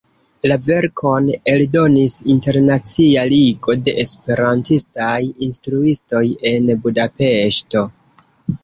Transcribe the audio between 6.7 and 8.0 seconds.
Budapeŝto.